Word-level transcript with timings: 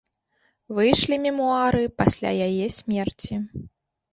Выйшлі 0.77 1.15
мемуары 1.27 1.83
пасля 1.99 2.31
яе 2.47 2.65
смерці. 2.79 3.35